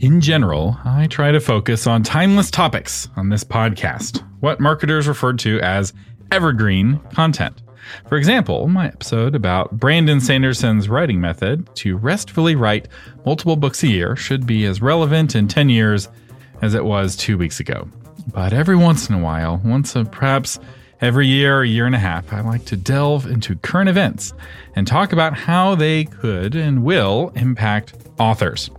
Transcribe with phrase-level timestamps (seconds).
[0.00, 5.34] In general, I try to focus on timeless topics on this podcast, what marketers refer
[5.34, 5.92] to as
[6.32, 7.60] evergreen content.
[8.08, 12.88] For example, my episode about Brandon Sanderson's writing method to restfully write
[13.26, 16.08] multiple books a year should be as relevant in 10 years
[16.62, 17.86] as it was two weeks ago.
[18.32, 20.58] But every once in a while, once a, perhaps
[21.02, 24.32] every year or year and a half, I like to delve into current events
[24.74, 28.70] and talk about how they could and will impact authors.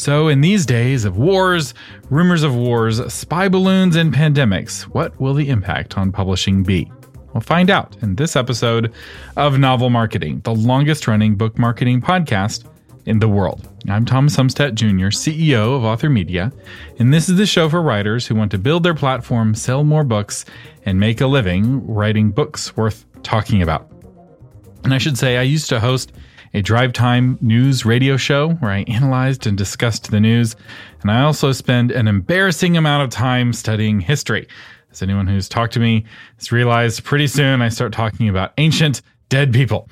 [0.00, 1.74] So, in these days of wars,
[2.08, 6.90] rumors of wars, spy balloons, and pandemics, what will the impact on publishing be?
[7.34, 8.94] We'll find out in this episode
[9.36, 12.64] of Novel Marketing, the longest running book marketing podcast
[13.04, 13.68] in the world.
[13.90, 16.50] I'm Thomas Umstattd Jr., CEO of Author Media,
[16.98, 20.02] and this is the show for writers who want to build their platform, sell more
[20.02, 20.46] books,
[20.86, 23.92] and make a living writing books worth talking about.
[24.82, 26.12] And I should say, I used to host
[26.54, 30.56] a drive time news radio show where I analyzed and discussed the news.
[31.02, 34.48] And I also spend an embarrassing amount of time studying history.
[34.90, 36.04] As anyone who's talked to me
[36.38, 39.88] has realized, pretty soon I start talking about ancient dead people.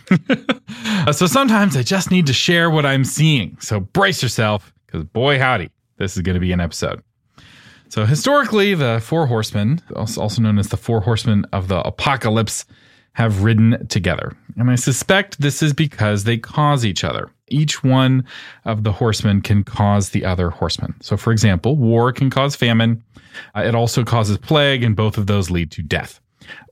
[1.13, 3.57] so sometimes I just need to share what I'm seeing.
[3.61, 7.03] So brace yourself, because boy, howdy, this is going to be an episode.
[7.89, 12.67] So historically, the four horsemen, also known as the four horsemen of the apocalypse,
[13.19, 14.33] have ridden together.
[14.57, 17.29] And I suspect this is because they cause each other.
[17.49, 18.25] Each one
[18.65, 20.95] of the horsemen can cause the other horseman.
[21.01, 23.03] So, for example, war can cause famine.
[23.57, 26.21] Uh, it also causes plague, and both of those lead to death.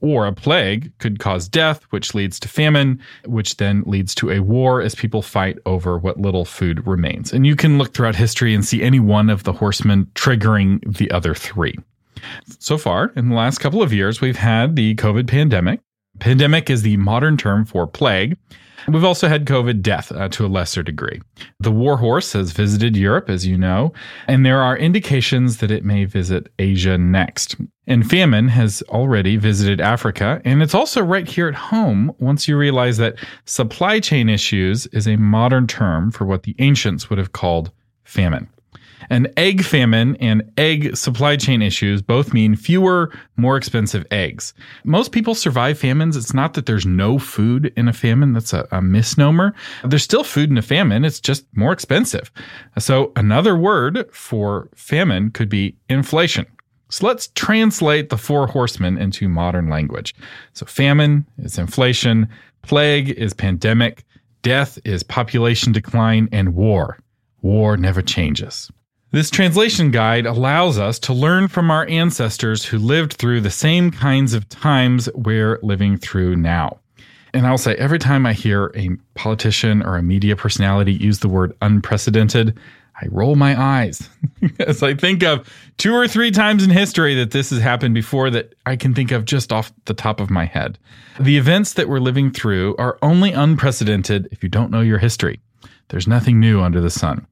[0.00, 4.38] Or a plague could cause death, which leads to famine, which then leads to a
[4.38, 7.32] war as people fight over what little food remains.
[7.32, 11.10] And you can look throughout history and see any one of the horsemen triggering the
[11.10, 11.74] other three.
[12.60, 15.80] So far, in the last couple of years, we've had the COVID pandemic,
[16.18, 18.36] Pandemic is the modern term for plague.
[18.88, 21.20] We've also had COVID death uh, to a lesser degree.
[21.58, 23.92] The war horse has visited Europe, as you know,
[24.28, 27.56] and there are indications that it may visit Asia next.
[27.88, 32.56] And famine has already visited Africa, and it's also right here at home once you
[32.56, 37.32] realize that supply chain issues is a modern term for what the ancients would have
[37.32, 37.72] called
[38.04, 38.48] famine.
[39.10, 44.54] An egg famine and egg supply chain issues both mean fewer, more expensive eggs.
[44.84, 46.16] Most people survive famines.
[46.16, 48.32] It's not that there's no food in a famine.
[48.32, 49.54] That's a, a misnomer.
[49.84, 51.04] There's still food in a famine.
[51.04, 52.30] It's just more expensive.
[52.78, 56.46] So another word for famine could be inflation.
[56.88, 60.14] So let's translate the four horsemen into modern language.
[60.52, 62.28] So famine is inflation,
[62.62, 64.04] plague is pandemic,
[64.42, 66.98] death is population decline, and war.
[67.42, 68.70] War never changes.
[69.16, 73.90] This translation guide allows us to learn from our ancestors who lived through the same
[73.90, 76.80] kinds of times we're living through now.
[77.32, 81.30] And I'll say every time I hear a politician or a media personality use the
[81.30, 82.58] word unprecedented,
[83.00, 84.06] I roll my eyes
[84.60, 88.28] as I think of two or three times in history that this has happened before
[88.28, 90.78] that I can think of just off the top of my head.
[91.18, 95.40] The events that we're living through are only unprecedented if you don't know your history.
[95.88, 97.26] There's nothing new under the sun.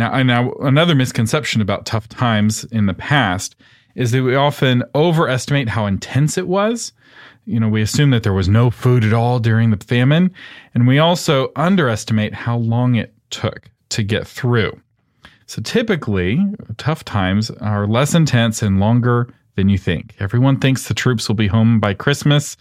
[0.00, 3.54] Now, now another misconception about tough times in the past
[3.94, 6.94] is that we often overestimate how intense it was.
[7.44, 10.32] You know, we assume that there was no food at all during the famine,
[10.74, 14.80] and we also underestimate how long it took to get through.
[15.44, 16.42] So typically,
[16.78, 20.14] tough times are less intense and longer than you think.
[20.18, 22.56] Everyone thinks the troops will be home by Christmas,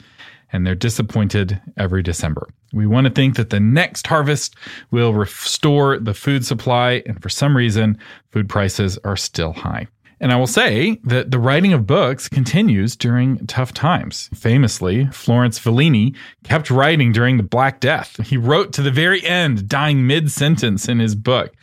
[0.51, 2.47] and they're disappointed every December.
[2.73, 4.55] We want to think that the next harvest
[4.91, 7.97] will restore the food supply, and for some reason,
[8.31, 9.87] food prices are still high.
[10.21, 14.29] And I will say that the writing of books continues during tough times.
[14.35, 18.21] Famously, Florence Villani kept writing during the Black Death.
[18.25, 21.53] He wrote to the very end, dying mid sentence in his book.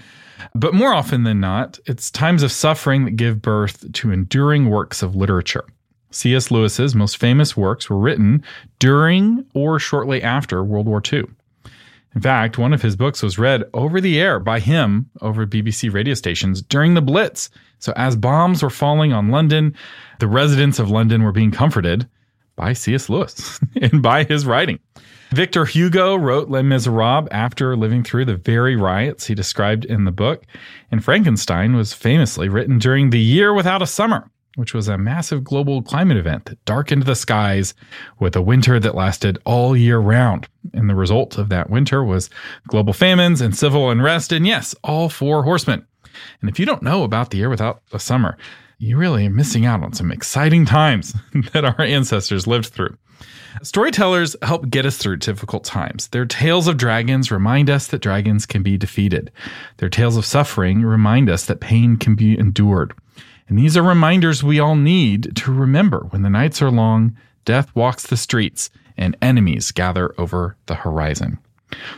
[0.54, 5.02] But more often than not, it's times of suffering that give birth to enduring works
[5.02, 5.64] of literature.
[6.16, 6.50] C.S.
[6.50, 8.42] Lewis's most famous works were written
[8.78, 11.24] during or shortly after World War II.
[12.14, 15.92] In fact, one of his books was read over the air by him over BBC
[15.92, 17.50] radio stations during the Blitz.
[17.80, 19.74] So, as bombs were falling on London,
[20.18, 22.08] the residents of London were being comforted
[22.56, 23.10] by C.S.
[23.10, 24.78] Lewis and by his writing.
[25.32, 30.12] Victor Hugo wrote Les Miserables after living through the very riots he described in the
[30.12, 30.46] book.
[30.90, 35.44] And Frankenstein was famously written during the year without a summer which was a massive
[35.44, 37.74] global climate event that darkened the skies
[38.18, 40.48] with a winter that lasted all year round.
[40.74, 42.28] And the result of that winter was
[42.66, 45.86] global famines and civil unrest, and yes, all four horsemen.
[46.40, 48.36] And if you don't know about the year without a summer,
[48.78, 51.14] you really are missing out on some exciting times
[51.52, 52.96] that our ancestors lived through.
[53.62, 56.08] Storytellers help get us through difficult times.
[56.08, 59.30] Their tales of dragons remind us that dragons can be defeated.
[59.78, 62.92] Their tales of suffering remind us that pain can be endured.
[63.48, 67.74] And these are reminders we all need to remember when the nights are long, death
[67.74, 71.38] walks the streets, and enemies gather over the horizon.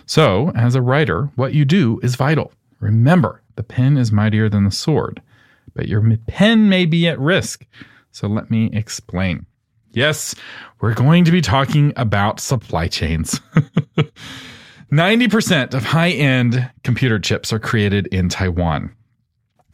[0.07, 2.53] So, as a writer, what you do is vital.
[2.81, 5.23] Remember, the pen is mightier than the sword,
[5.75, 7.67] but your pen may be at risk.
[8.11, 9.47] So, let me explain.
[9.93, 10.35] Yes,
[10.81, 13.41] we're going to be talking about supply chains.
[14.93, 18.95] 90% of high end computer chips are created in Taiwan.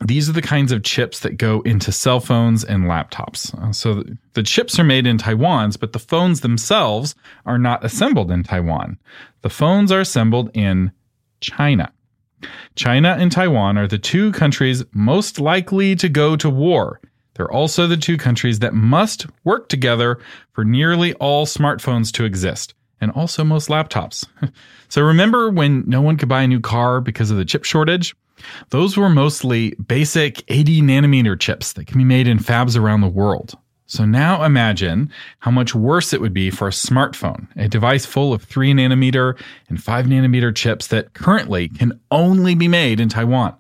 [0.07, 3.55] These are the kinds of chips that go into cell phones and laptops.
[3.59, 4.05] Uh, so
[4.35, 7.15] the chips are made in Taiwan's, but the phones themselves
[7.47, 8.99] are not assembled in Taiwan.
[9.41, 10.93] The phones are assembled in
[11.41, 11.91] China.
[12.77, 17.01] China and Taiwan are the two countries most likely to go to war.
[17.35, 20.19] They're also the two countries that must work together
[20.53, 22.75] for nearly all smartphones to exist,
[23.05, 24.27] and also most laptops.
[24.89, 28.17] so remember when no one could buy a new car because of the chip shortage?
[28.71, 33.09] Those were mostly basic 80 nanometer chips that can be made in fabs around the
[33.09, 33.57] world.
[33.87, 35.11] So now imagine
[35.41, 39.39] how much worse it would be for a smartphone, a device full of 3 nanometer
[39.69, 43.55] and 5 nanometer chips that currently can only be made in Taiwan.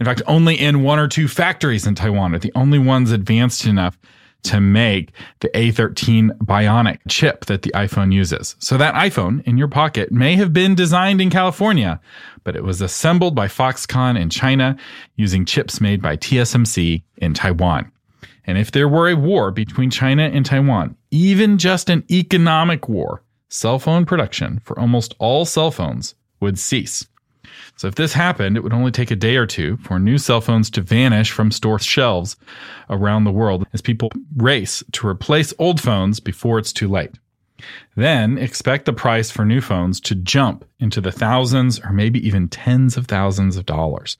[0.00, 3.66] In fact, only in one or two factories in Taiwan are the only ones advanced
[3.66, 3.96] enough
[4.44, 8.56] to make the A13 Bionic chip that the iPhone uses.
[8.58, 12.00] So that iPhone in your pocket may have been designed in California,
[12.44, 14.76] but it was assembled by Foxconn in China
[15.16, 17.90] using chips made by TSMC in Taiwan.
[18.44, 23.22] And if there were a war between China and Taiwan, even just an economic war,
[23.50, 27.06] cell phone production for almost all cell phones would cease.
[27.78, 30.40] So if this happened, it would only take a day or two for new cell
[30.40, 32.36] phones to vanish from store shelves
[32.90, 37.12] around the world as people race to replace old phones before it's too late.
[37.94, 42.48] Then expect the price for new phones to jump into the thousands or maybe even
[42.48, 44.16] tens of thousands of dollars.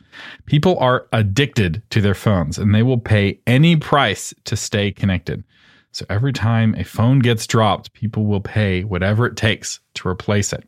[0.46, 5.43] People are addicted to their phones and they will pay any price to stay connected.
[5.90, 10.52] So every time a phone gets dropped, people will pay whatever it takes to replace
[10.52, 10.64] it.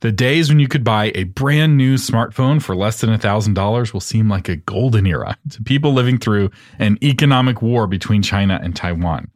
[0.00, 4.00] The days when you could buy a brand new smartphone for less than $1,000 will
[4.00, 8.76] seem like a golden era to people living through an economic war between China and
[8.76, 9.30] Taiwan.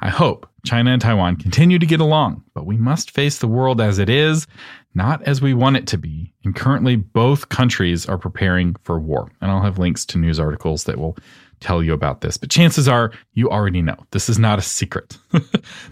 [0.00, 3.80] I hope China and Taiwan continue to get along, but we must face the world
[3.80, 4.46] as it is,
[4.94, 6.32] not as we want it to be.
[6.44, 9.30] And currently, both countries are preparing for war.
[9.42, 11.16] And I'll have links to news articles that will
[11.60, 12.36] tell you about this.
[12.36, 13.96] But chances are you already know.
[14.10, 15.16] This is not a secret.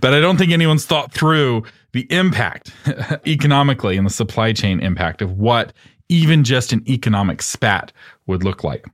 [0.00, 2.72] but I don't think anyone's thought through the impact
[3.26, 5.72] economically and the supply chain impact of what
[6.08, 7.92] even just an economic spat
[8.26, 8.86] would look like.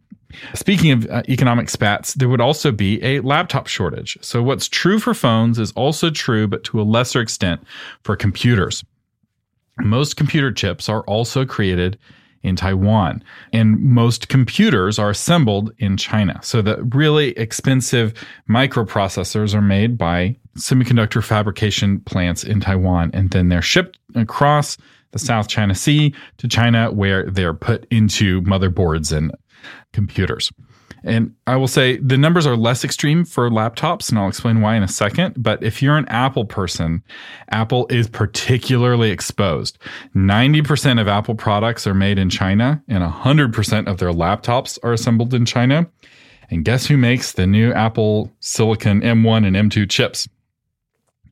[0.55, 4.19] Speaking of uh, economic spats, there would also be a laptop shortage.
[4.21, 7.63] So, what's true for phones is also true, but to a lesser extent,
[8.03, 8.85] for computers.
[9.79, 11.99] Most computer chips are also created
[12.45, 16.39] in Taiwan, and most computers are assembled in China.
[16.43, 18.15] So, the really expensive
[18.49, 24.77] microprocessors are made by semiconductor fabrication plants in Taiwan, and then they're shipped across
[25.11, 29.33] the South China Sea to China, where they're put into motherboards and
[29.93, 30.53] computers.
[31.05, 34.75] And I will say the numbers are less extreme for laptops, and I'll explain why
[34.75, 35.35] in a second.
[35.37, 37.03] But if you're an Apple person,
[37.51, 39.79] Apple is particularly exposed.
[40.17, 45.35] 90% of Apple products are made in China, and 100% of their laptops are assembled
[45.35, 45.87] in China.
[46.51, 50.27] And guess who makes the new Apple Silicon M1 and M2 chips?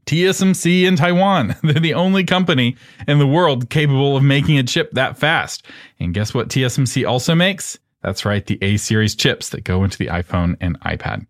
[0.06, 1.54] TSMC in Taiwan.
[1.62, 2.76] They're the only company
[3.06, 5.66] in the world capable of making a chip that fast.
[5.98, 7.78] And guess what TSMC also makes?
[8.02, 11.26] That's right, the A series chips that go into the iPhone and iPad.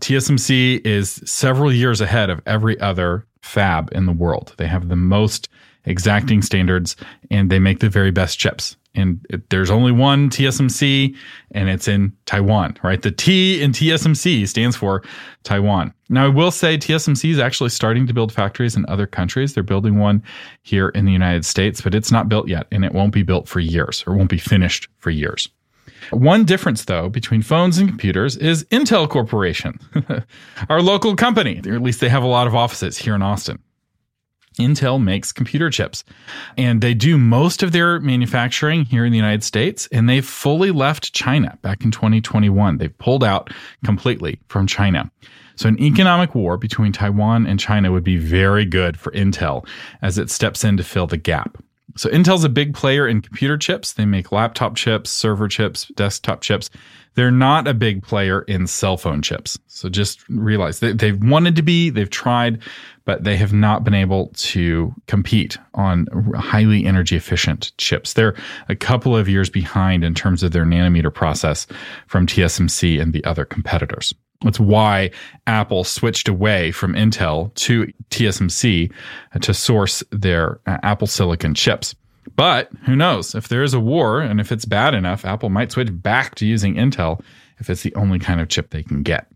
[0.00, 4.54] TSMC is several years ahead of every other fab in the world.
[4.56, 5.48] They have the most
[5.84, 6.96] exacting standards
[7.30, 11.16] and they make the very best chips and it, there's only one TSMC
[11.52, 13.00] and it's in Taiwan, right?
[13.00, 15.02] The T in TSMC stands for
[15.44, 15.92] Taiwan.
[16.08, 19.54] Now, I will say TSMC is actually starting to build factories in other countries.
[19.54, 20.22] They're building one
[20.62, 23.48] here in the United States, but it's not built yet and it won't be built
[23.48, 25.48] for years or won't be finished for years.
[26.10, 29.78] One difference, though, between phones and computers is Intel Corporation,
[30.68, 33.58] our local company, or at least they have a lot of offices here in Austin.
[34.58, 36.04] Intel makes computer chips
[36.58, 40.70] and they do most of their manufacturing here in the United States and they fully
[40.70, 42.78] left China back in 2021.
[42.78, 43.50] They've pulled out
[43.84, 45.10] completely from China.
[45.56, 49.66] So an economic war between Taiwan and China would be very good for Intel
[50.02, 51.62] as it steps in to fill the gap.
[51.96, 53.92] So Intel's a big player in computer chips.
[53.92, 56.70] They make laptop chips, server chips, desktop chips.
[57.14, 59.58] They're not a big player in cell phone chips.
[59.66, 62.62] So just realize they, they've wanted to be, they've tried,
[63.04, 68.14] but they have not been able to compete on highly energy efficient chips.
[68.14, 68.34] They're
[68.68, 71.66] a couple of years behind in terms of their nanometer process
[72.06, 74.14] from TSMC and the other competitors.
[74.42, 75.10] That's why
[75.46, 78.92] Apple switched away from Intel to TSMC
[79.40, 81.94] to source their uh, Apple Silicon chips.
[82.36, 83.34] But who knows?
[83.34, 86.46] If there is a war and if it's bad enough, Apple might switch back to
[86.46, 87.20] using Intel
[87.58, 89.26] if it's the only kind of chip they can get.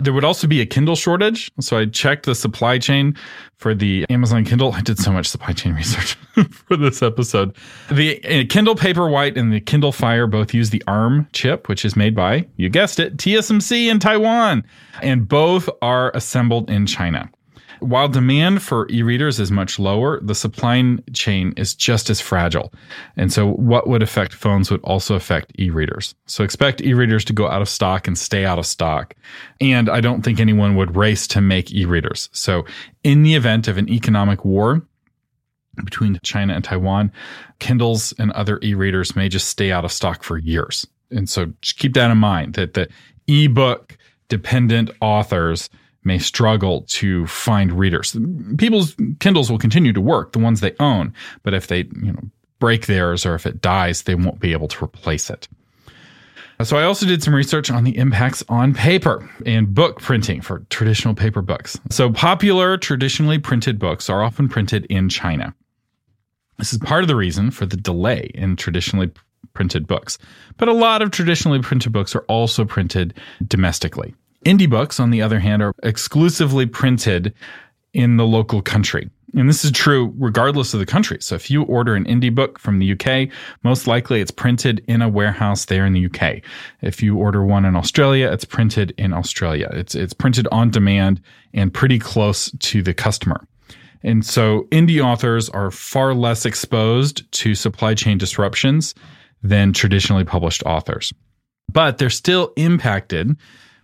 [0.00, 1.50] There would also be a Kindle shortage.
[1.60, 3.16] So I checked the supply chain
[3.56, 4.72] for the Amazon Kindle.
[4.72, 6.14] I did so much supply chain research
[6.50, 7.56] for this episode.
[7.90, 11.96] The uh, Kindle Paperwhite and the Kindle Fire both use the ARM chip, which is
[11.96, 14.64] made by, you guessed it, TSMC in Taiwan.
[15.00, 17.30] And both are assembled in China.
[17.82, 22.72] While demand for e-readers is much lower, the supply chain is just as fragile.
[23.16, 26.14] And so what would affect phones would also affect e-readers.
[26.26, 29.14] So expect e-readers to go out of stock and stay out of stock.
[29.60, 32.28] And I don't think anyone would race to make e-readers.
[32.32, 32.64] So
[33.02, 34.82] in the event of an economic war,
[35.84, 37.10] between China and Taiwan,
[37.58, 40.86] Kindles and other e-readers may just stay out of stock for years.
[41.10, 42.88] And so keep that in mind that the
[43.26, 43.96] ebook
[44.28, 45.68] dependent authors
[46.04, 48.16] may struggle to find readers.
[48.58, 52.22] People's Kindles will continue to work, the ones they own, but if they, you know,
[52.58, 55.48] break theirs or if it dies, they won't be able to replace it.
[56.62, 60.60] So I also did some research on the impacts on paper and book printing for
[60.70, 61.80] traditional paper books.
[61.90, 65.54] So popular traditionally printed books are often printed in China.
[66.58, 69.10] This is part of the reason for the delay in traditionally
[69.54, 70.18] printed books.
[70.56, 73.14] But a lot of traditionally printed books are also printed
[73.46, 74.14] domestically.
[74.44, 77.34] Indie books, on the other hand, are exclusively printed
[77.94, 79.10] in the local country.
[79.34, 81.18] And this is true regardless of the country.
[81.20, 83.30] So if you order an indie book from the UK,
[83.64, 86.42] most likely it's printed in a warehouse there in the UK.
[86.82, 89.70] If you order one in Australia, it's printed in Australia.
[89.72, 91.20] It's it's printed on demand
[91.54, 93.46] and pretty close to the customer.
[94.02, 98.94] And so indie authors are far less exposed to supply chain disruptions
[99.42, 101.12] than traditionally published authors.
[101.72, 103.36] But they're still impacted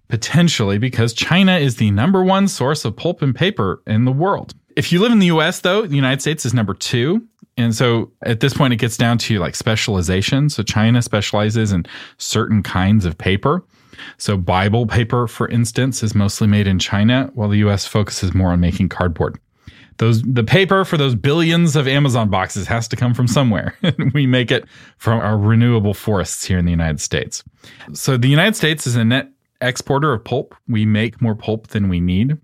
[0.09, 4.55] potentially because China is the number one source of pulp and paper in the world.
[4.77, 7.27] If you live in the US, though, the United States is number two.
[7.57, 10.49] And so at this point, it gets down to like specialization.
[10.49, 11.85] So China specializes in
[12.17, 13.65] certain kinds of paper.
[14.17, 18.53] So Bible paper, for instance, is mostly made in China, while the US focuses more
[18.53, 19.39] on making cardboard.
[19.97, 23.77] Those, the paper for those billions of Amazon boxes has to come from somewhere.
[24.15, 24.65] we make it
[24.99, 27.43] from our renewable forests here in the United States.
[27.93, 30.55] So the United States is a net exporter of pulp.
[30.67, 32.39] We make more pulp than we need,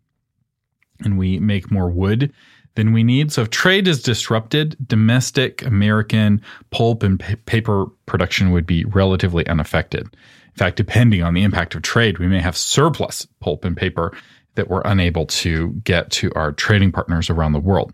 [1.01, 2.33] and we make more wood
[2.75, 3.33] than we need.
[3.33, 10.03] So if trade is disrupted, domestic American pulp and paper production would be relatively unaffected.
[10.03, 14.17] In fact, depending on the impact of trade, we may have surplus pulp and paper
[14.55, 17.93] that we're unable to get to our trading partners around the world.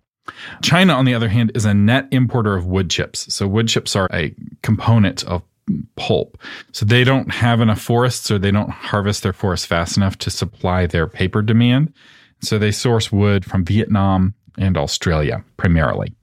[0.62, 3.32] China, on the other hand, is a net importer of wood chips.
[3.34, 5.42] So wood chips are a component of
[5.96, 6.38] pulp.
[6.72, 10.30] So they don't have enough forests or they don't harvest their forests fast enough to
[10.30, 11.92] supply their paper demand.
[12.42, 16.14] So they source wood from Vietnam and Australia primarily.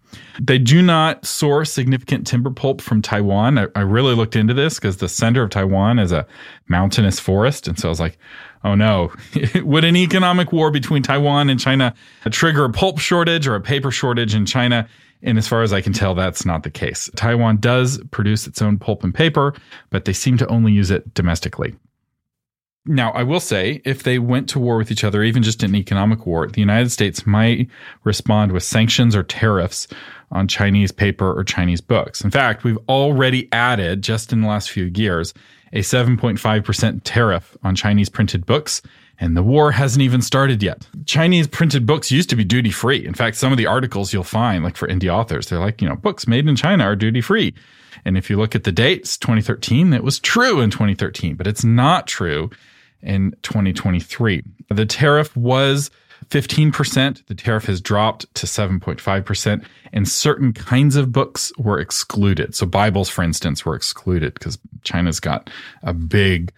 [0.42, 3.58] They do not source significant timber pulp from Taiwan.
[3.58, 6.26] I, I really looked into this because the center of Taiwan is a
[6.68, 7.68] mountainous forest.
[7.68, 8.18] And so I was like,
[8.64, 9.12] oh no,
[9.56, 11.94] would an economic war between Taiwan and China
[12.30, 14.88] trigger a pulp shortage or a paper shortage in China?
[15.24, 17.10] And as far as I can tell, that's not the case.
[17.16, 19.54] Taiwan does produce its own pulp and paper,
[19.90, 21.76] but they seem to only use it domestically.
[22.90, 25.76] Now, I will say, if they went to war with each other, even just an
[25.76, 27.68] economic war, the United States might
[28.06, 29.88] respond with sanctions or tariffs
[30.32, 32.22] on Chinese paper or Chinese books.
[32.22, 35.34] In fact, we've already added, just in the last few years,
[35.74, 38.82] a 7.5% tariff on Chinese printed books
[39.20, 40.88] and the war hasn't even started yet.
[41.06, 43.06] Chinese printed books used to be duty free.
[43.06, 45.90] In fact, some of the articles you'll find, like for indie authors, they're like, you
[45.90, 47.54] know, books made in China are duty free.
[48.06, 51.64] And if you look at the dates, 2013, that was true in 2013, but it's
[51.64, 52.50] not true
[53.02, 54.44] in 2023.
[54.70, 55.90] The tariff was
[56.30, 57.26] 15%.
[57.26, 62.56] The tariff has dropped to 7.5%, and certain kinds of books were excluded.
[62.56, 65.50] So, Bibles, for instance, were excluded because China's got
[65.84, 66.52] a big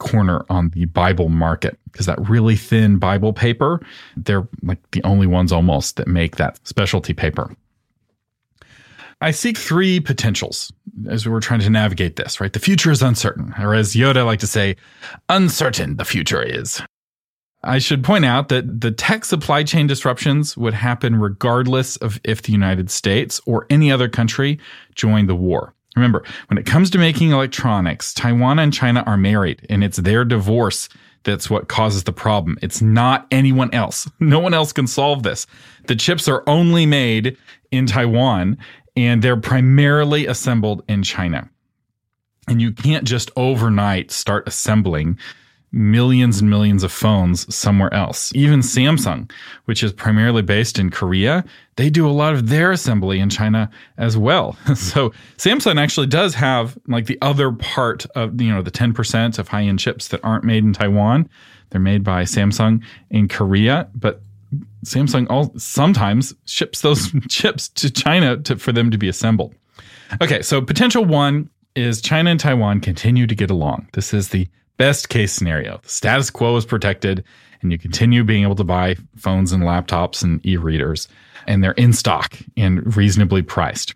[0.00, 3.80] corner on the Bible market because that really thin Bible paper,
[4.16, 7.54] they're like the only ones almost that make that specialty paper.
[9.20, 10.72] I see three potentials
[11.08, 12.52] as we're trying to navigate this, right?
[12.52, 14.76] The future is uncertain, or as Yoda like to say,
[15.28, 16.82] uncertain the future is.
[17.62, 22.42] I should point out that the tech supply chain disruptions would happen regardless of if
[22.42, 24.58] the United States or any other country
[24.94, 25.74] joined the war.
[25.96, 30.24] Remember, when it comes to making electronics, Taiwan and China are married, and it's their
[30.24, 30.88] divorce
[31.22, 32.58] that's what causes the problem.
[32.62, 34.08] It's not anyone else.
[34.20, 35.46] No one else can solve this.
[35.86, 37.36] The chips are only made
[37.70, 38.58] in Taiwan,
[38.96, 41.50] and they're primarily assembled in China.
[42.46, 45.18] And you can't just overnight start assembling
[45.72, 48.32] millions and millions of phones somewhere else.
[48.34, 49.30] Even Samsung,
[49.66, 51.44] which is primarily based in Korea,
[51.76, 54.56] they do a lot of their assembly in China as well.
[54.74, 59.48] so Samsung actually does have like the other part of you know the 10% of
[59.48, 61.28] high-end chips that aren't made in Taiwan.
[61.70, 64.22] They're made by Samsung in Korea, but
[64.84, 69.54] Samsung all, sometimes ships those chips to China to, for them to be assembled.
[70.20, 73.88] Okay, so potential one is China and Taiwan continue to get along.
[73.92, 74.48] This is the
[74.80, 75.78] best case scenario.
[75.82, 77.22] The status quo is protected
[77.60, 81.06] and you continue being able to buy phones and laptops and e-readers
[81.46, 83.94] and they're in stock and reasonably priced.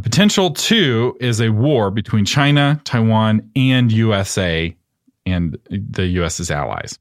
[0.00, 4.72] Potential two is a war between China, Taiwan, and USA
[5.26, 7.00] and the US's allies.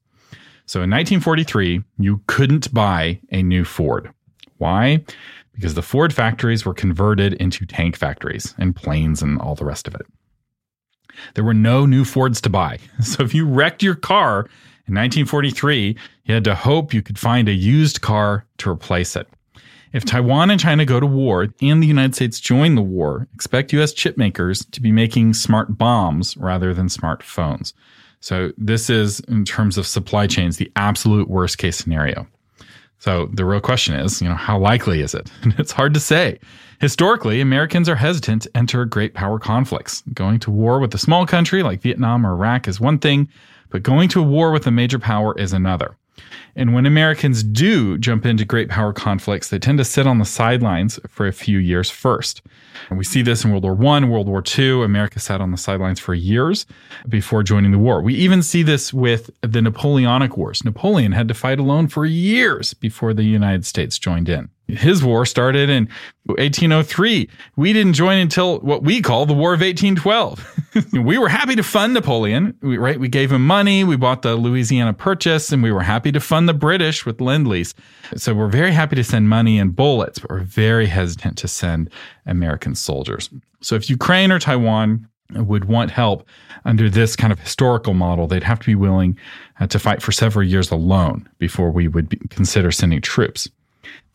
[0.66, 4.12] So in 1943, you couldn't buy a new Ford.
[4.58, 5.06] Why?
[5.54, 9.88] Because the Ford factories were converted into tank factories and planes and all the rest
[9.88, 10.08] of it.
[11.36, 12.80] There were no new Fords to buy.
[13.01, 14.41] So if you wrecked your car
[14.88, 19.27] in 1943, you had to hope you could find a used car to replace it.
[19.94, 23.74] If Taiwan and China go to war and the United States join the war, expect
[23.74, 27.74] US chip makers to be making smart bombs rather than smart phones.
[28.22, 32.27] So this is, in terms of supply chains, the absolute worst case scenario.
[33.01, 35.31] So the real question is, you know, how likely is it?
[35.58, 36.39] it's hard to say.
[36.79, 40.03] Historically, Americans are hesitant to enter great power conflicts.
[40.13, 43.27] Going to war with a small country like Vietnam or Iraq is one thing,
[43.72, 45.98] but going to war with a major power is another.
[46.55, 50.25] And when Americans do jump into great power conflicts, they tend to sit on the
[50.25, 52.43] sidelines for a few years first.
[52.90, 54.84] And we see this in World War I, World War II.
[54.84, 56.66] America sat on the sidelines for years
[57.08, 58.01] before joining the war.
[58.01, 60.63] We even see this with the Napoleonic Wars.
[60.63, 65.25] Napoleon had to fight alone for years before the United States joined in his war
[65.25, 65.88] started in
[66.25, 67.30] 1803.
[67.56, 70.94] We didn't join until what we call the War of 1812.
[70.94, 73.00] we were happy to fund Napoleon, right?
[73.00, 76.48] We gave him money, we bought the Louisiana Purchase, and we were happy to fund
[76.48, 77.74] the British with Lend Lease.
[78.16, 81.90] So we're very happy to send money and bullets, but we're very hesitant to send
[82.25, 83.29] American soldiers.
[83.62, 86.27] So if Ukraine or Taiwan would want help
[86.66, 89.18] under this kind of historical model, they'd have to be willing
[89.60, 93.50] uh, to fight for several years alone before we would be, consider sending troops.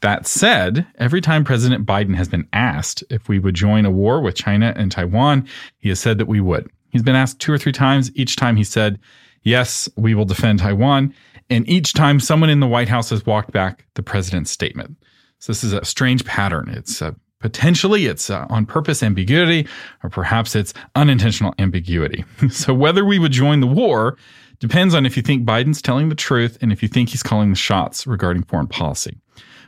[0.00, 4.20] That said, every time President Biden has been asked if we would join a war
[4.20, 6.70] with China and Taiwan, he has said that we would.
[6.90, 8.11] He's been asked two or three times.
[8.14, 8.98] Each time he said,
[9.42, 11.14] yes, we will defend Taiwan.
[11.48, 14.96] And each time someone in the White House has walked back the president's statement.
[15.38, 16.68] So this is a strange pattern.
[16.70, 19.66] It's a, potentially it's uh, on purpose ambiguity,
[20.02, 22.24] or perhaps it's unintentional ambiguity.
[22.50, 24.16] so whether we would join the war
[24.59, 27.50] depends on if you think Biden's telling the truth and if you think he's calling
[27.50, 29.18] the shots regarding foreign policy.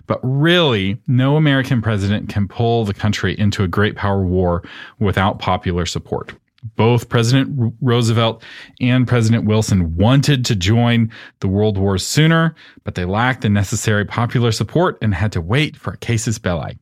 [0.08, 4.64] But really, no American president can pull the country into a great power war
[4.98, 6.34] without popular support.
[6.74, 8.42] Both President Roosevelt
[8.80, 14.04] and President Wilson wanted to join the world wars sooner, but they lacked the necessary
[14.04, 16.78] popular support and had to wait for a casus belli.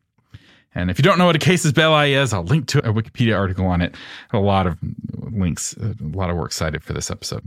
[0.74, 3.36] And if you don't know what a casus belli is, I'll link to a Wikipedia
[3.36, 3.94] article on it.
[4.32, 4.78] A lot of
[5.30, 7.46] links, a lot of works cited for this episode.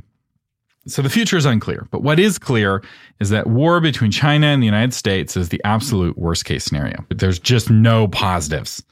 [0.89, 2.84] So the future is unclear, but what is clear
[3.19, 7.06] is that war between China and the United States is the absolute worst case scenario.
[7.10, 8.84] There's just no positives.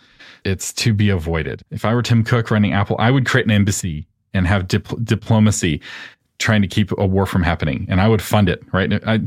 [0.46, 1.64] It's to be avoided.
[1.72, 5.04] If I were Tim Cook running Apple, I would create an embassy and have dip-
[5.04, 5.82] diplomacy
[6.40, 8.94] trying to keep a war from happening, and I would fund it, right?
[9.08, 9.20] I,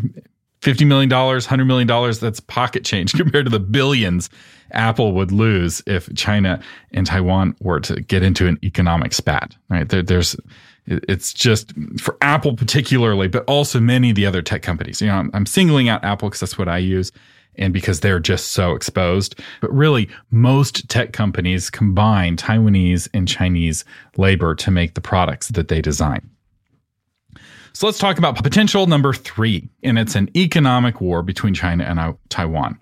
[0.63, 4.31] $50 million, $100 million, that's pocket change compared to the billions
[4.73, 9.89] Apple would lose if China and Taiwan were to get into an economic spat, right?
[9.89, 10.37] There, there's,
[10.87, 15.01] it's just for Apple particularly, but also many of the other tech companies.
[15.01, 17.13] You know, I'm, I'm singling out Apple because that's what I use
[17.57, 19.39] and because they're just so exposed.
[19.61, 23.85] But really, most tech companies combine Taiwanese and Chinese
[24.17, 26.29] labor to make the products that they design.
[27.73, 32.17] So let's talk about potential number three, and it's an economic war between China and
[32.29, 32.81] Taiwan.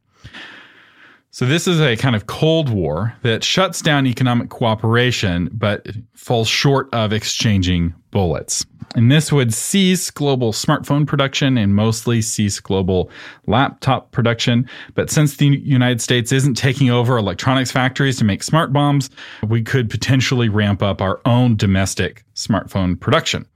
[1.39, 6.49] So this is a kind of Cold War that shuts down economic cooperation, but falls
[6.49, 8.67] short of exchanging bullets.
[8.97, 13.09] And this would cease global smartphone production and mostly cease global
[13.47, 14.69] laptop production.
[14.97, 19.09] But since the United States isn't taking over electronics factories to make smart bombs,
[19.47, 23.47] we could potentially ramp up our own domestic smartphone production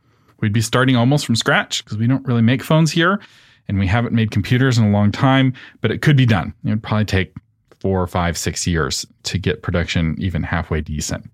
[0.40, 3.20] We'd be starting almost from scratch because we don't really make phones here
[3.66, 6.54] and we haven't made computers in a long time, but it could be done.
[6.64, 7.34] It would probably take
[7.82, 11.28] four, five, six years to get production even halfway decent.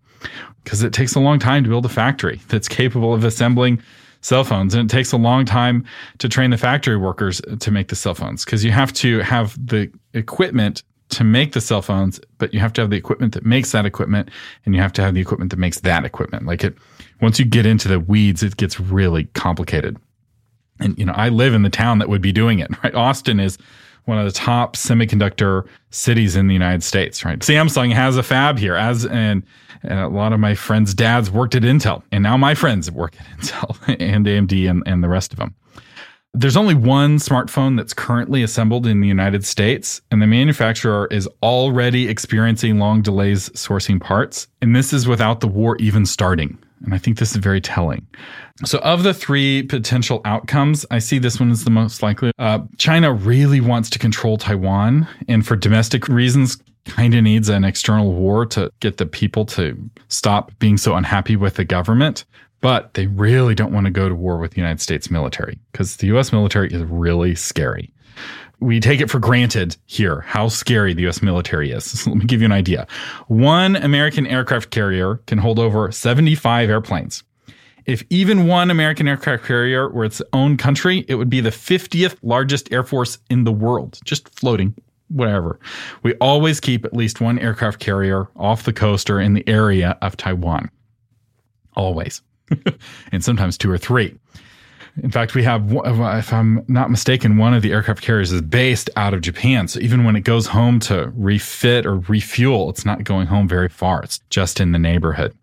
[0.65, 3.83] Because it takes a long time to build a factory that's capable of assembling
[4.23, 5.85] cell phones and it takes a long time
[6.19, 8.47] to train the factory workers to make the cell phones.
[8.47, 12.73] Because you have to have the equipment to make the cell phones but you have
[12.73, 14.31] to have the equipment that makes that equipment
[14.65, 16.47] and you have to have the equipment that makes that equipment.
[16.47, 16.77] Like it
[17.21, 19.99] once you get into the weeds it gets really complicated.
[20.81, 22.95] And you know i live in the town that would be doing it right?
[22.95, 23.59] Austin is
[24.09, 27.39] one of the top semiconductor cities in the United States, right?
[27.41, 29.43] Samsung has a fab here, as and,
[29.83, 33.15] and a lot of my friends' dads worked at Intel, and now my friends work
[33.21, 35.55] at Intel and AMD and, and the rest of them.
[36.35, 41.29] There's only one smartphone that's currently assembled in the United States, and the manufacturer is
[41.43, 44.47] already experiencing long delays sourcing parts.
[44.63, 46.59] And this is without the war even starting.
[46.85, 48.07] And I think this is very telling.
[48.65, 52.33] So, of the three potential outcomes, I see this one as the most likely.
[52.39, 57.65] Uh, China really wants to control Taiwan, and for domestic reasons, kind of needs an
[57.65, 62.25] external war to get the people to stop being so unhappy with the government.
[62.61, 65.99] But they really don't want to go to war with the United States military because
[65.99, 67.93] the US military is really scary
[68.61, 71.85] we take it for granted here how scary the US military is.
[71.85, 72.87] So let me give you an idea.
[73.29, 77.23] One American aircraft carrier can hold over 75 airplanes.
[77.87, 82.17] If even one American aircraft carrier were its own country, it would be the 50th
[82.23, 84.75] largest air force in the world, just floating,
[85.09, 85.59] whatever.
[86.03, 89.97] We always keep at least one aircraft carrier off the coast or in the area
[90.03, 90.71] of Taiwan.
[91.77, 92.21] Always.
[93.13, 94.15] and sometimes two or three.
[95.03, 98.43] In fact, we have, uh, if I'm not mistaken, one of the aircraft carriers is
[98.43, 99.69] based out of Japan.
[99.69, 103.69] So even when it goes home to refit or refuel, it's not going home very
[103.69, 104.03] far.
[104.03, 105.37] It's just in the neighborhood.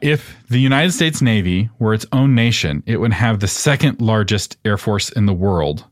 [0.00, 4.56] If the United States Navy were its own nation, it would have the second largest
[4.64, 5.84] air force in the world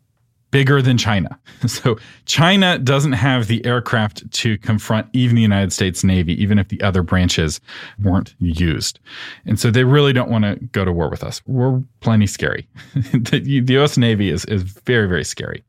[0.51, 1.39] bigger than China.
[1.67, 6.69] So China doesn't have the aircraft to confront even the United States Navy, even if
[6.69, 7.61] the other branches
[8.01, 9.01] weren't used.
[9.45, 11.43] And so they really don't want to go to war with us.
[11.47, 12.69] We're plenty scary.
[12.95, 15.65] the, US Navy is, is very, very scary.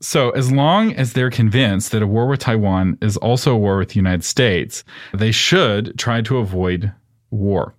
[0.00, 3.78] So, as long as they're convinced that a war with Taiwan is also a war
[3.78, 6.92] with the United States, they should try to avoid
[7.30, 7.74] war.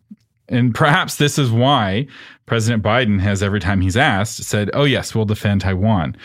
[0.50, 2.08] And perhaps this is why
[2.46, 6.16] President Biden has, every time he's asked, said, oh, yes, we'll defend Taiwan.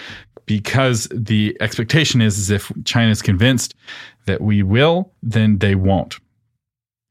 [0.46, 3.74] Because the expectation is, is if China is convinced
[4.26, 6.18] that we will, then they won't.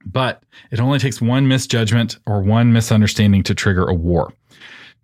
[0.06, 4.34] But it only takes one misjudgment or one misunderstanding to trigger a war.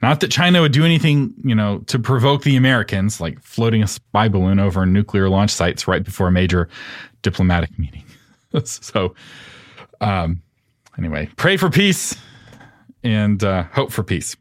[0.01, 3.87] Not that China would do anything, you know, to provoke the Americans, like floating a
[3.87, 6.67] spy balloon over nuclear launch sites right before a major
[7.21, 8.03] diplomatic meeting.
[8.65, 9.15] so,
[10.01, 10.41] um,
[10.97, 12.17] anyway, pray for peace
[13.03, 14.35] and uh, hope for peace.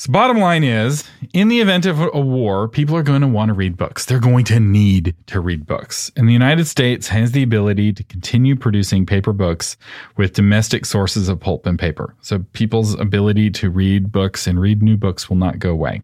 [0.00, 3.48] So, bottom line is, in the event of a war, people are going to want
[3.48, 4.04] to read books.
[4.04, 6.12] They're going to need to read books.
[6.14, 9.76] And the United States has the ability to continue producing paper books
[10.16, 12.14] with domestic sources of pulp and paper.
[12.20, 16.02] So, people's ability to read books and read new books will not go away.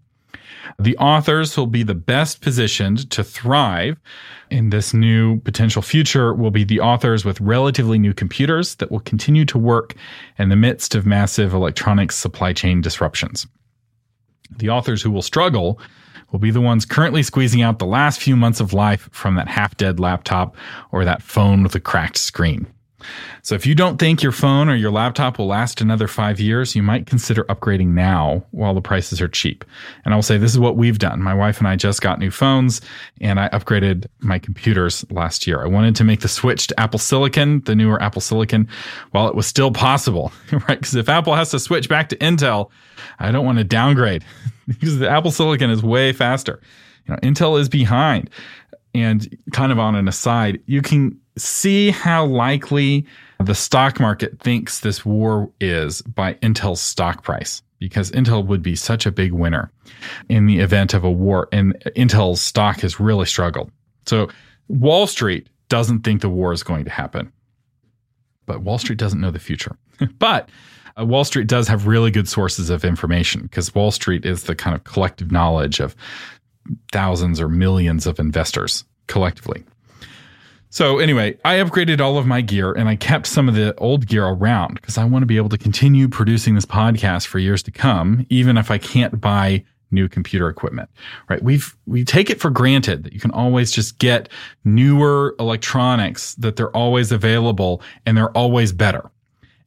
[0.79, 3.99] The authors who'll be the best positioned to thrive
[4.51, 9.01] in this new potential future will be the authors with relatively new computers that will
[9.01, 9.95] continue to work
[10.39, 13.47] in the midst of massive electronics supply chain disruptions.
[14.57, 15.81] The authors who will struggle
[16.31, 19.49] will be the ones currently squeezing out the last few months of life from that
[19.49, 20.57] half dead laptop
[20.93, 22.67] or that phone with a cracked screen.
[23.43, 26.75] So if you don't think your phone or your laptop will last another five years,
[26.75, 29.65] you might consider upgrading now while the prices are cheap.
[30.05, 31.23] And I will say this is what we've done.
[31.23, 32.81] My wife and I just got new phones
[33.21, 35.63] and I upgraded my computers last year.
[35.63, 38.69] I wanted to make the switch to Apple Silicon, the newer Apple Silicon,
[39.11, 40.79] while it was still possible, right?
[40.81, 42.71] Because if Apple has to switch back to Intel,
[43.19, 44.25] I don't want to downgrade
[44.67, 46.61] because the Apple Silicon is way faster.
[47.07, 48.31] You know, Intel is behind.
[48.95, 53.07] And kind of on an aside, you can see how likely
[53.41, 58.77] the stock market thinks this war is by Intel's stock price because Intel would be
[58.77, 59.71] such a big winner
[60.29, 63.71] in the event of a war and Intel's stock has really struggled.
[64.07, 64.29] So
[64.69, 67.33] Wall Street doesn't think the war is going to happen.
[68.47, 69.77] But Wall Street doesn't know the future.
[70.19, 70.49] but
[70.99, 74.55] uh, Wall Street does have really good sources of information because Wall Street is the
[74.55, 75.97] kind of collective knowledge of
[76.93, 79.65] thousands or millions of investors collectively.
[80.75, 84.09] So anyway, I upgraded all of my gear and I kept some of the old
[84.09, 87.63] gear around because I want to be able to continue producing this podcast for years
[87.63, 90.91] to come, even if I can't buy new computer equipment.
[91.29, 91.41] Right?
[91.41, 94.29] We've we take it for granted that you can always just get
[94.65, 99.13] newer electronics that they're always available and they're always better.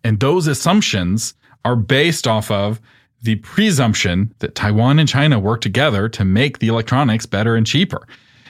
[0.03, 2.81] And those assumptions are based off of
[3.21, 8.05] the presumption that Taiwan and China work together to make the electronics better and cheaper.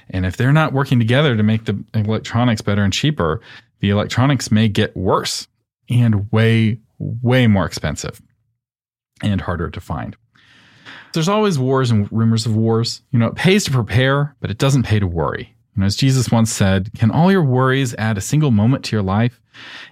[0.10, 3.42] And if they're not working together to make the electronics better and cheaper,
[3.80, 5.48] the electronics may get worse
[5.90, 8.22] and way, way more expensive
[9.22, 10.16] and harder to find.
[11.14, 13.02] There's always wars and rumors of wars.
[13.12, 15.56] You know, it pays to prepare, but it doesn't pay to worry.
[15.76, 18.96] You know, as Jesus once said, can all your worries add a single moment to
[18.96, 19.40] your life?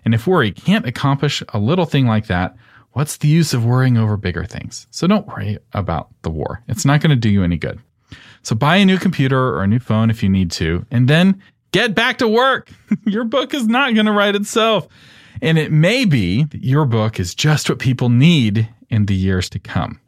[0.03, 2.55] And if worry can't accomplish a little thing like that,
[2.91, 4.87] what's the use of worrying over bigger things?
[4.91, 6.63] So don't worry about the war.
[6.67, 7.79] It's not going to do you any good.
[8.45, 11.41] So buy a new computer or a new phone if you need to, and then
[11.71, 12.69] get back to work.
[13.05, 14.87] your book is not going to write itself.
[15.41, 19.49] And it may be that your book is just what people need in the years
[19.49, 19.99] to come.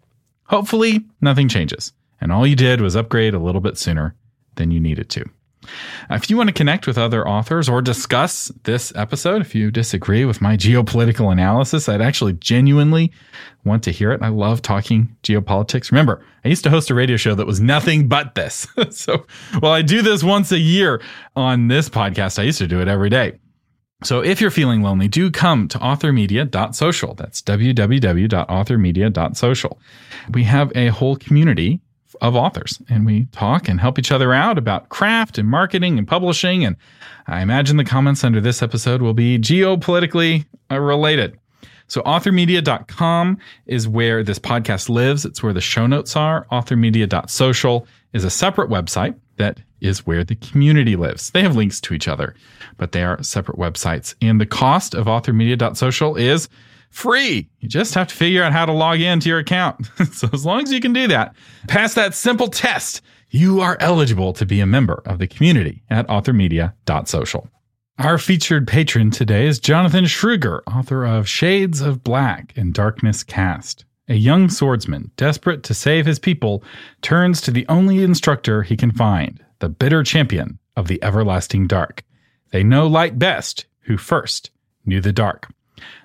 [0.43, 4.13] Hopefully, nothing changes, and all you did was upgrade a little bit sooner
[4.53, 5.25] than you needed to.
[6.09, 10.25] If you want to connect with other authors or discuss this episode, if you disagree
[10.25, 13.11] with my geopolitical analysis, I'd actually genuinely
[13.63, 14.21] want to hear it.
[14.21, 15.91] I love talking geopolitics.
[15.91, 18.67] Remember, I used to host a radio show that was nothing but this.
[18.91, 19.25] so
[19.59, 21.01] while I do this once a year
[21.35, 23.39] on this podcast, I used to do it every day.
[24.03, 27.15] So if you're feeling lonely, do come to authormedia.social.
[27.15, 29.79] That's www.authormedia.social.
[30.31, 31.81] We have a whole community
[32.21, 36.07] of authors and we talk and help each other out about craft and marketing and
[36.07, 36.63] publishing.
[36.65, 36.75] And
[37.27, 41.37] I imagine the comments under this episode will be geopolitically uh, related.
[41.87, 45.25] So authormedia.com is where this podcast lives.
[45.25, 46.45] It's where the show notes are.
[46.51, 51.31] Authormedia.social is a separate website that is where the community lives.
[51.31, 52.35] They have links to each other,
[52.77, 54.15] but they are separate websites.
[54.21, 56.49] And the cost of authormedia.social is
[56.89, 57.49] free.
[57.59, 59.89] You just have to figure out how to log into your account.
[60.11, 61.35] so as long as you can do that,
[61.67, 66.07] pass that simple test, you are eligible to be a member of the community at
[66.07, 67.49] authormedia.social.
[67.99, 73.85] Our featured patron today is Jonathan Schruger, author of Shades of Black and Darkness Cast.
[74.07, 76.63] A young swordsman, desperate to save his people,
[77.01, 82.03] turns to the only instructor he can find, the bitter champion of the everlasting dark.
[82.51, 84.51] They know light best who first
[84.85, 85.49] knew the dark.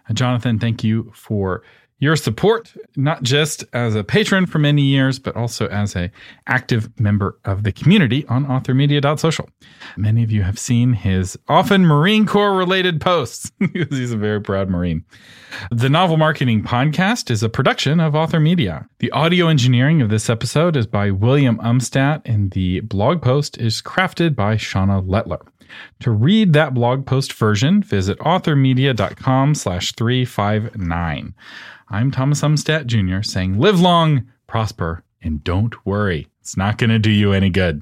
[0.09, 1.63] Uh, Jonathan, thank you for
[2.03, 6.11] your support, not just as a patron for many years, but also as a
[6.49, 9.49] active member of the community on authormedia.social.
[9.97, 14.41] Many of you have seen his often Marine Corps related posts because he's a very
[14.41, 15.05] proud Marine.
[15.71, 18.89] The Novel Marketing Podcast is a production of Author Media.
[18.99, 23.81] The audio engineering of this episode is by William Umstattd, and the blog post is
[23.81, 25.47] crafted by Shauna Letellier.
[26.01, 31.35] To read that blog post version, visit authormedia.com slash 359.
[31.89, 33.23] I'm Thomas Umstattd Jr.
[33.23, 36.29] saying live long, prosper, and don't worry.
[36.41, 37.81] It's not going to do you any good.